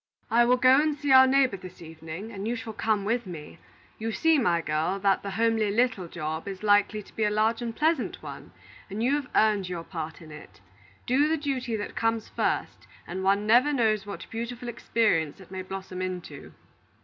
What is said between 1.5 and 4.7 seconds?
this evening, and you shall come with me. You see, my